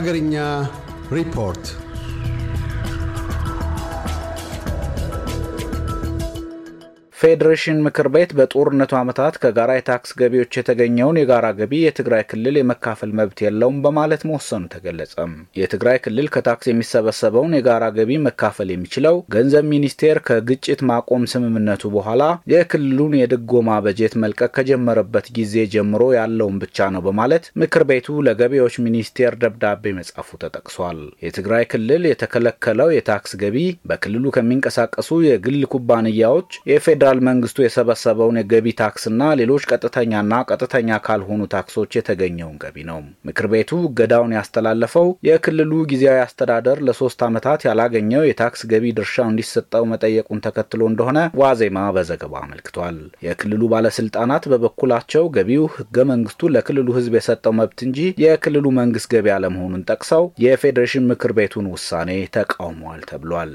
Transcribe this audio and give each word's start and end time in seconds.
Hagarinya 0.00 0.64
report. 1.12 1.89
ፌዴሬሽን 7.20 7.78
ምክር 7.84 8.06
ቤት 8.12 8.30
በጦርነቱ 8.36 8.92
ዓመታት 8.98 9.34
ከጋራ 9.42 9.70
የታክስ 9.76 10.10
ገቢዎች 10.20 10.52
የተገኘውን 10.58 11.16
የጋራ 11.20 11.46
ገቢ 11.58 11.72
የትግራይ 11.80 12.22
ክልል 12.30 12.54
የመካፈል 12.58 13.10
መብት 13.18 13.38
የለውም 13.44 13.76
በማለት 13.84 14.22
መወሰኑ 14.28 14.62
ተገለጸም። 14.74 15.32
የትግራይ 15.60 15.98
ክልል 16.04 16.28
ከታክስ 16.34 16.68
የሚሰበሰበውን 16.70 17.56
የጋራ 17.56 17.86
ገቢ 17.98 18.16
መካፈል 18.26 18.70
የሚችለው 18.72 19.16
ገንዘብ 19.34 19.66
ሚኒስቴር 19.72 20.20
ከግጭት 20.28 20.80
ማቆም 20.90 21.26
ስምምነቱ 21.32 21.90
በኋላ 21.96 22.22
የክልሉን 22.54 23.18
የድጎማ 23.20 23.76
በጀት 23.86 24.16
መልቀቅ 24.24 24.50
ከጀመረበት 24.56 25.28
ጊዜ 25.38 25.66
ጀምሮ 25.74 26.08
ያለውን 26.16 26.56
ብቻ 26.64 26.88
ነው 26.94 27.04
በማለት 27.08 27.44
ምክር 27.62 27.84
ቤቱ 27.90 28.18
ለገቢዎች 28.26 28.80
ሚኒስቴር 28.86 29.38
ደብዳቤ 29.44 29.94
መጻፉ 29.98 30.40
ተጠቅሷል። 30.42 30.98
የትግራይ 31.24 31.68
ክልል 31.72 32.02
የተከለከለው 32.10 32.90
የታክስ 32.94 33.34
ገቢ 33.42 33.58
በክልሉ 33.86 34.26
ከሚንቀሳቀሱ 34.36 35.20
የግል 35.28 35.62
ኩባንያዎች 35.72 36.50
የፌዴራል 36.72 37.08
የፌዴራል 37.12 37.28
መንግስቱ 37.28 37.58
የሰበሰበውን 37.62 38.36
የገቢ 38.38 38.66
ታክስና 38.80 39.22
ሌሎች 39.38 39.62
ቀጥተኛና 39.70 40.34
ቀጥተኛ 40.50 40.98
ካልሆኑ 41.06 41.40
ታክሶች 41.54 41.96
የተገኘውን 41.96 42.58
ገቢ 42.62 42.76
ነው። 42.90 42.98
ምክር 43.28 43.46
ቤቱ 43.52 43.70
እገዳውን 43.86 44.34
ያስተላለፈው 44.36 45.08
የክልሉ 45.28 45.72
ጊዜያዊ 45.92 46.18
አስተዳደር 46.24 46.78
ለሶስት 46.88 47.22
ዓመታት 47.28 47.64
ያላገኘው 47.68 48.22
የታክስ 48.26 48.62
ገቢ 48.72 48.92
ድርሻው 48.98 49.26
እንዲሰጠው 49.30 49.86
መጠየቁን 49.92 50.44
ተከትሎ 50.46 50.82
እንደሆነ 50.90 51.18
ዋዜማ 51.42 51.82
በዘገባ 51.96 52.36
አመልክቷል። 52.42 52.98
የክልሉ 53.26 53.72
ባለስልጣናት 53.74 54.46
በበኩላቸው 54.52 55.26
ገቢው 55.36 55.66
ህገ 55.76 56.06
መንግስቱ 56.12 56.52
ለክልሉ 56.54 56.88
ህዝብ 56.98 57.16
የሰጠው 57.18 57.54
መብት 57.60 57.82
እንጂ 57.88 57.98
የክልሉ 58.24 58.66
መንግስት 58.80 59.10
ገቢ 59.14 59.28
አለመሆኑን 59.36 59.86
ጠቅሰው 59.90 60.24
የፌዴሬሽን 60.46 61.10
ምክር 61.12 61.34
ቤቱን 61.40 61.68
ውሳኔ 61.74 62.08
ተቃውሟል 62.36 63.02
ተብሏል። 63.10 63.52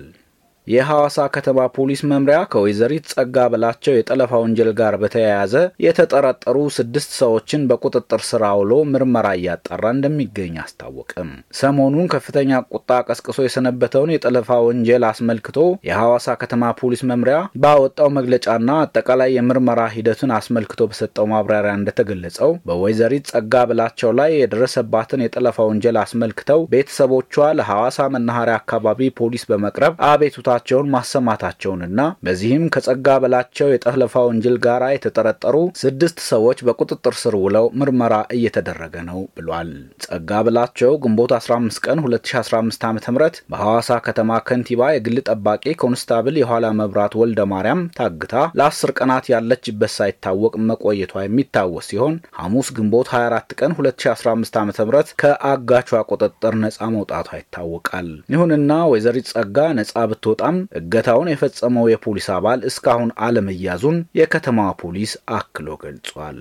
የሐዋሳ 0.67 1.17
ከተማ 1.33 1.66
ፖሊስ 1.75 1.99
መምሪያ 2.09 2.38
ከወይዘሪት 2.52 3.03
ጸጋ 3.11 3.44
በላቸው 3.52 3.94
የጠለፋ 3.95 4.31
ወንጀል 4.44 4.69
ጋር 4.80 4.94
በተያያዘ 5.02 5.53
የተጠረጠሩ 5.85 6.55
ስድስት 6.77 7.11
ሰዎችን 7.19 7.66
በቁጥጥር 7.69 8.21
ስር 8.30 8.44
አውሎ 8.49 8.71
ምርመራ 8.93 9.27
እያጣራ 9.38 9.83
እንደሚገኝ 9.95 10.55
አስታወቅም። 10.63 11.30
ሰሞኑን 11.59 12.08
ከፍተኛ 12.13 12.61
ቁጣ 12.71 12.97
ቀስቅሶ 13.08 13.38
የሰነበተውን 13.45 14.13
የጠለፋ 14.16 14.58
ወንጀል 14.67 15.05
አስመልክቶ 15.09 15.59
የሐዋሳ 15.89 16.36
ከተማ 16.41 16.71
ፖሊስ 16.80 17.03
መምሪያ 17.11 17.38
ባወጣው 17.63 18.09
መግለጫና 18.17 18.80
አጠቃላይ 18.86 19.31
የምርመራ 19.38 19.86
ሂደቱን 19.95 20.33
አስመልክቶ 20.39 20.89
በሰጠው 20.89 21.30
ማብራሪያ 21.33 21.75
እንደተገለጸው 21.80 22.52
በወይዘሪት 22.67 23.31
ጸጋ 23.33 23.63
በላቸው 23.69 24.11
ላይ 24.19 24.33
የደረሰባትን 24.39 25.25
የጠለፋ 25.25 25.67
ወንጀል 25.69 25.99
አስመልክተው 26.03 26.59
ቤተሰቦቿ 26.73 27.31
ለሐዋሳ 27.59 28.09
መናኸሪያ 28.16 28.58
አካባቢ 28.61 28.91
ፖሊስ 29.19 29.45
በመቅረብ 29.49 29.95
አቤቱታቸውን 30.09 30.91
ማሰማታቸውንና 30.95 32.00
በዚህም 32.25 32.66
ከጸጋ 32.75 33.08
በላቸው 33.23 33.70
የጠለፋ 33.72 34.23
ወንጀል 34.28 34.58
ጋር 34.66 34.84
የተጠረጠሩ 34.95 35.56
ስድስት 35.81 36.20
ሰዎች 36.30 36.59
በቁጥጥር 36.67 37.16
ስር 37.22 37.36
ውለው 37.44 37.66
ምርመራ 37.80 38.16
እየተደረገ 38.36 38.95
ነው 39.09 39.20
ብሏል። 39.38 39.72
ጸጋ 40.06 40.42
በላቸው 40.48 40.92
ግንቦት 41.03 41.33
15 41.38 41.81
ቀን 41.86 42.00
2015 42.06 42.86
ዓ 42.86 42.94
ም 42.94 43.00
በሐዋሳ 43.52 44.00
ከተማ 44.08 44.39
ከንቲባ 44.48 44.92
የግል 44.94 45.20
ጠባቂ 45.30 45.76
ኮንስታብል 45.81 46.38
የኋላ 46.39 46.66
መብራት 46.80 47.14
ወልደ 47.22 47.42
ማርያም 47.52 47.83
ታግታ 48.00 48.31
ለአስር 48.59 48.92
ቀናት 49.00 49.26
ያለችበት 49.33 49.94
ሳይታወቅ 49.95 50.53
መቆየቷ 50.70 51.16
የሚታወስ 51.23 51.89
ሲሆን 51.89 52.16
ሐሙስ 52.39 52.70
ግንቦት 52.78 53.09
24 53.14 53.58
ቀን 53.59 53.72
2015 53.78 54.59
ዓ 54.59 54.66
ም 54.66 54.72
ከአጋቿ 55.21 55.89
ቁጥጥር 56.11 56.54
ነፃ 56.61 56.80
መውጣቷ 56.95 57.30
ይታወቃል። 57.39 58.10
ይሁንና 58.33 58.71
ወይዘሪት 58.92 59.27
ጸጋ 59.33 59.58
ነፃ 59.77 59.92
ብትወጣም 60.48 60.58
እገታውን 60.80 61.30
የፈጸመው 61.32 61.86
የፖሊስ 61.89 62.28
አባል 62.36 62.60
እስካሁን 62.70 63.10
አለመያዙን 63.26 63.98
የከተማዋ 64.20 64.70
ፖሊስ 64.82 65.11
አክሎ 65.38 65.67
ገልጿል። 65.83 66.39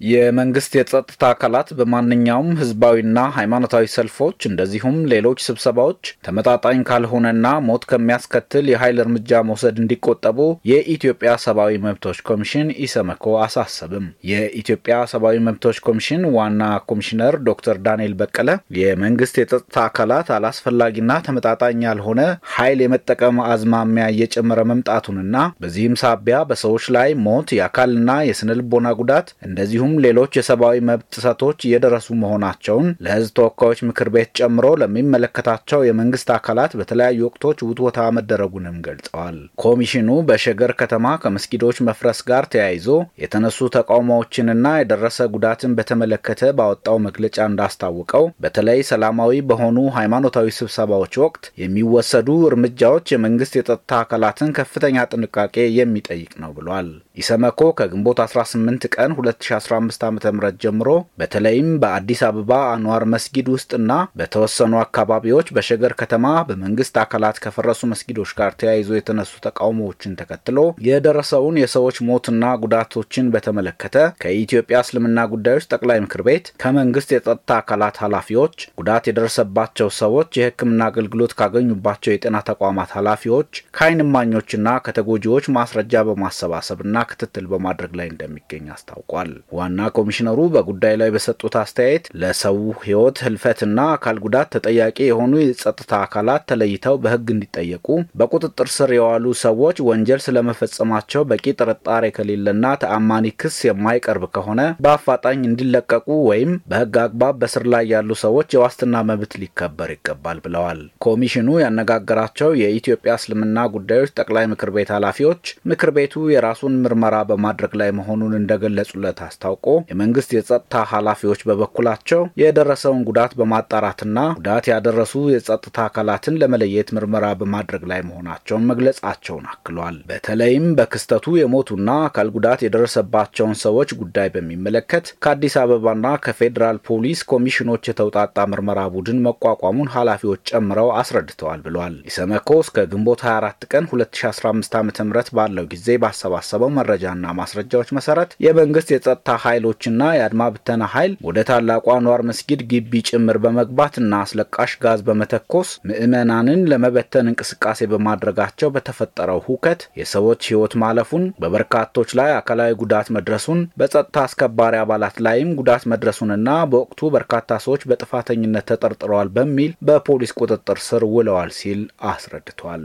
የመንግስት 0.00 0.72
የጸጥታ 0.76 1.22
አካላት 1.32 1.68
በማንኛውም 1.78 2.50
ህዝባዊና 2.58 3.18
ሃይማኖታዊ 3.36 3.84
ሰልፎች 3.94 4.46
እንደዚሁም 4.48 4.96
ሌሎች 5.12 5.38
ስብሰባዎች 5.46 6.10
ተመጣጣኝ 6.26 6.80
ካልሆነና 6.88 7.46
ሞት 7.68 7.84
ከሚያስከትል 7.90 8.66
የኃይል 8.72 8.98
እርምጃ 9.04 9.40
መውሰድ 9.48 9.76
እንዲቆጠቡ 9.82 10.38
የኢትዮጵያ 10.70 11.32
ሰብአዊ 11.44 11.80
መብቶች 11.86 12.20
ኮሚሽን 12.28 12.46
ኢሰመኮ 12.84 13.34
አሳሰብም። 13.44 14.06
የኢትዮጵያ 14.30 14.76
ሰብአዊ 15.12 15.36
መብቶች 15.48 15.80
ኮሚሽን 15.88 16.22
ዋና 16.36 16.62
ኮሚሽነር 16.90 17.34
ዶክተር 17.48 17.76
ዳንኤል 17.86 18.14
በቀለ 18.20 18.48
የመንግስት 18.78 19.34
የጸጥታ 19.40 19.76
አካላት 19.88 20.30
አላስፈላጊና 20.36 21.12
ተመጣጣኝ 21.26 21.82
ያልሆነ 21.88 22.20
ኃይል 22.54 22.78
የመጠቀም 22.84 23.36
አዝማሚያ 23.48 24.06
እየጨመረ 24.14 24.60
መምጣቱንና 24.70 25.34
በዚህም 25.62 25.98
ሳቢያ 26.02 26.38
በሰዎች 26.48 26.86
ላይ 26.96 27.10
ሞት፣ 27.26 27.48
የአካልና 27.58 28.10
የስነ 28.28 28.50
ልቦና 28.58 28.88
ጉዳት 28.98 29.28
እንደዚሁም 29.48 29.87
ሌሎች 30.04 30.32
የሰብአዊ 30.38 30.76
መብት 30.88 31.06
ጥሰቶች 31.14 31.58
እየደረሱ 31.64 32.08
መሆናቸውን 32.20 32.88
ለህዝብ 33.04 33.32
ተወካዮች 33.38 33.80
ምክር 33.88 34.08
ቤት 34.14 34.30
ጨምሮ 34.38 34.66
ለሚመለከታቸው 34.82 35.80
የመንግስት 35.86 36.28
አካላት 36.36 36.72
በተለያዩ 36.78 37.20
ወቅቶች 37.28 37.58
ውትወታ 37.68 37.98
መደረጉንም 38.18 38.76
ገልጸዋል። 38.86 39.36
ኮሚሽኑ 39.64 39.96
በሸገር 40.28 40.72
ከተማ 40.80 41.06
ከመስጊዶች 41.22 41.78
መፍረስ 41.88 42.20
ጋር 42.28 42.44
ተያይዞ 42.52 42.86
የተነሱ 43.22 43.68
ተቃውሞዎችንና 43.76 44.66
የደረሰ 44.78 45.28
ጉዳትን 45.34 45.74
በተመለከተ 45.78 46.26
ባወጣው 46.58 46.98
መግለጫ 47.06 47.38
እንዳስታወቀው 47.50 48.24
በተለይ 48.44 48.80
ሰላማዊ 48.90 49.40
በሆኑ 49.48 49.78
ሃይማኖታዊ 49.98 50.48
ስብሰባዎች 50.58 51.14
ወቅት 51.22 51.44
የሚወሰዱ 51.62 52.28
እርምጃዎች 52.48 53.06
የመንግስት 53.12 53.54
የጸጥታ 53.58 53.92
አካላትን 54.02 54.54
ከፍተኛ 54.58 55.06
ጥንቃቄ 55.12 55.56
የሚጠይቅ 55.78 56.32
ነው 56.42 56.52
ብሏል። 56.58 56.88
ኢሰመኮ 57.18 57.60
ከግንቦት 57.78 58.18
18 58.24 58.84
ቀን 58.94 59.10
2015 59.18 59.77
ዓ 59.78 59.82
ም 59.82 60.18
ጀምሮ 60.62 60.88
በተለይም 61.20 61.70
በአዲስ 61.82 62.20
አበባ 62.28 62.52
አንዋር 62.72 63.04
መስጊድ 63.12 63.48
ውስጥና 63.54 63.92
በተወሰኑ 64.20 64.72
አካባቢዎች 64.82 65.48
በሸገር 65.56 65.92
ከተማ 66.00 66.16
በመንግስት 66.48 66.96
አካላት 67.02 67.36
ከፈረሱ 67.44 67.80
መስጊዶች 67.92 68.32
ጋር 68.38 68.52
ተያይዞ 68.60 68.90
የተነሱ 68.96 69.32
ተቃውሞዎችን 69.46 70.18
ተከትሎ 70.20 70.58
የደረሰውን 70.88 71.58
የሰዎች 71.62 71.96
ሞትና 72.08 72.44
ጉዳቶችን 72.62 73.30
በተመለከተ 73.34 73.94
ከኢትዮጵያ 74.22 74.78
እስልምና 74.84 75.18
ጉዳዮች 75.32 75.68
ጠቅላይ 75.72 75.98
ምክር 76.04 76.22
ቤት 76.28 76.46
ከመንግስት 76.62 77.10
የጸጥታ 77.14 77.50
አካላት 77.60 77.96
ኃላፊዎች፣ 78.04 78.36
ጉዳት 78.80 79.08
የደረሰባቸው 79.08 79.88
ሰዎች 79.98 80.30
የሕክምና 80.38 80.82
አገልግሎት 80.90 81.32
ካገኙባቸው 81.40 82.12
የጤና 82.12 82.36
ተቋማት 82.50 82.90
ኃላፊዎች፣ 82.98 83.50
ከዓይን 83.76 84.04
እማኞችና 84.04 84.54
ከተጎጂዎች 84.86 85.46
ማስረጃ 85.58 86.02
በማሰባሰብና 86.08 86.96
ክትትል 87.10 87.46
በማድረግ 87.52 87.92
ላይ 87.98 88.08
እንደሚገኝ 88.10 88.66
አስታውቋል። 88.74 89.30
ዋና 89.68 89.86
ኮሚሽነሩ 89.96 90.38
በጉዳዩ 90.52 90.94
ላይ 91.00 91.10
በሰጡት 91.14 91.54
አስተያየት 91.60 92.04
ለሰው 92.20 92.56
ህይወት 92.84 93.16
ህልፈትና 93.24 93.78
አካል 93.94 94.16
ጉዳት 94.24 94.48
ተጠያቂ 94.54 94.98
የሆኑ 95.06 95.32
የጸጥታ 95.40 95.90
አካላት 96.04 96.42
ተለይተው 96.50 96.94
በህግ 97.02 97.26
እንዲጠየቁ፣ 97.34 97.86
በቁጥጥር 98.20 98.68
ስር 98.76 98.90
የዋሉ 98.96 99.32
ሰዎች 99.42 99.78
ወንጀል 99.88 100.20
ስለመፈጸማቸው 100.26 101.24
በቂ 101.30 101.44
ጥርጣሬ 101.58 102.04
ከሌለና 102.18 102.70
ተአማኒ 102.84 103.32
ክስ 103.42 103.58
የማይቀርብ 103.68 104.24
ከሆነ 104.36 104.56
በአፋጣኝ 104.84 105.42
እንዲለቀቁ 105.48 106.08
ወይም 106.30 106.52
በህግ 106.70 106.96
አግባብ 107.04 107.36
በስር 107.42 107.66
ላይ 107.74 107.84
ያሉ 107.94 108.10
ሰዎች 108.24 108.48
የዋስትና 108.56 109.02
መብት 109.10 109.34
ሊከበር 109.42 109.92
ይገባል 109.94 110.40
ብለዋል። 110.46 110.80
ኮሚሽኑ 111.06 111.58
ያነጋገራቸው 111.64 112.50
የኢትዮጵያ 112.62 113.18
እስልምና 113.20 113.66
ጉዳዮች 113.76 114.16
ጠቅላይ 114.18 114.48
ምክር 114.52 114.72
ቤት 114.76 114.92
ኃላፊዎች 114.96 115.44
ምክር 115.70 115.92
ቤቱ 115.98 116.26
የራሱን 116.34 116.80
ምርመራ 116.84 117.16
በማድረግ 117.30 117.74
ላይ 117.80 117.92
መሆኑን 117.98 118.34
እንደገለጹለት 118.40 119.16
አስታውቆ 119.60 119.90
የመንግስት 119.90 120.30
የጸጥታ 120.34 120.82
ኃላፊዎች 120.90 121.40
በበኩላቸው 121.48 122.20
የደረሰውን 122.42 123.02
ጉዳት 123.08 123.32
በማጣራትና 123.38 124.18
ጉዳት 124.38 124.64
ያደረሱ 124.72 125.14
የጸጥታ 125.32 125.76
አካላትን 125.88 126.38
ለመለየት 126.40 126.88
ምርመራ 126.96 127.26
በማድረግ 127.40 127.82
ላይ 127.90 128.00
መሆናቸውን 128.08 128.66
መግለጻቸውን 128.70 129.46
አክሏል። 129.52 129.96
በተለይም 130.10 130.66
በክስተቱ 130.78 131.36
የሞቱና 131.38 131.88
አካል 132.06 132.30
ጉዳት 132.36 132.62
የደረሰባቸውን 132.66 133.56
ሰዎች 133.64 133.90
ጉዳይ 134.02 134.28
በሚመለከት 134.34 135.06
ከአዲስ 135.24 135.56
አበባና 135.62 136.06
ከፌዴራል 136.26 136.78
ፖሊስ 136.88 137.22
ኮሚሽኖች 137.32 137.90
የተውጣጣ 137.90 138.46
ምርመራ 138.52 138.80
ቡድን 138.94 139.22
መቋቋሙን 139.28 139.92
ኃላፊዎች 139.96 140.42
ጨምረው 140.52 140.90
አስረድተዋል 141.00 141.60
ብሏል። 141.66 141.96
ኢሰመኮ 142.10 142.58
እስከ 142.64 142.86
ግንቦት 142.92 143.20
24 143.26 143.68
ቀን 143.72 143.84
2015 143.92 144.78
ዓ 144.78 144.84
ም 144.84 144.92
ባለው 145.38 145.64
ጊዜ 145.72 145.88
ባሰባሰበው 146.02 146.72
መረጃና 146.78 147.06
ማስረጃዎች 147.38 147.88
መሰረት 147.98 148.30
የመንግስት 148.44 148.88
የጸጥታ 148.92 149.26
ኃይሎችና 149.48 150.02
የአድማ 150.16 150.42
ብተና 150.54 150.82
ኃይል 150.92 151.12
ወደ 151.28 151.38
ታላቁ 151.48 151.86
አንዋር 151.94 152.22
መስጊድ 152.28 152.62
ግቢ 152.70 153.02
ጭምር 153.08 153.38
በመግባትና 153.44 154.12
አስለቃሽ 154.24 154.72
ጋዝ 154.82 155.00
በመተኮስ 155.08 155.70
ምዕመናንን 155.90 156.62
ለመበተን 156.70 157.30
እንቅስቃሴ 157.30 157.88
በማድረጋቸው 157.92 158.72
በተፈጠረው 158.74 159.40
ሁከት 159.48 159.82
የሰዎች 160.00 160.42
ሕይወት 160.50 160.74
ማለፉን፣ 160.82 161.26
በበርካቶች 161.42 162.10
ላይ 162.18 162.32
አካላዊ 162.38 162.72
ጉዳት 162.82 163.08
መድረሱን፣ 163.16 163.62
በጸጥታ 163.80 164.16
አስከባሪ 164.26 164.74
አባላት 164.82 165.18
ላይም 165.26 165.52
ጉዳት 165.60 165.84
መድረሱንና 165.92 166.36
በወቅቱ 166.72 167.10
በርካታ 167.14 167.36
ሰዎች 167.66 167.84
በጥፋተኝነት 167.90 168.68
ተጠርጥረዋል 168.70 169.30
በሚል 169.36 169.72
በፖሊስ 169.88 170.34
ቁጥጥር 170.40 170.80
ስር 170.88 171.04
ውለዋል 171.14 171.52
ሲል 171.58 171.82
አስረድቷል። 172.12 172.84